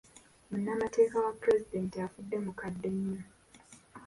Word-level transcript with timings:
Munnamateeka 0.49 1.15
wa 1.25 1.31
pulezidenti 1.41 1.95
afudde 2.05 2.35
mukadde 2.45 2.89
nnyo. 2.95 3.21